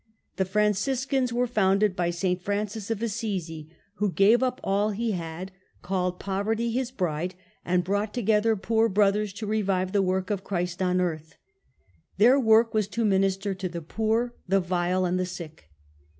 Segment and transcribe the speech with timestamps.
[0.37, 2.25] The Franciscans were founded by S.
[2.43, 5.51] Francis of Assisi, who gave up all he had,
[5.83, 10.43] called Poverty his * bride', and brought together poor brothers to revive the work of
[10.43, 11.35] Christ on earth.
[12.17, 15.69] Their work was to minister to the poor, the vile, and the sick.